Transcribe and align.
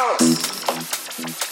Oh. 0.00 1.47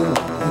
Oh. 0.00 0.47